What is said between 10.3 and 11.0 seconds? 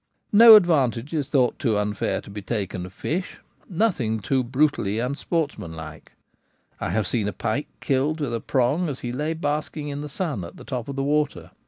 at the top of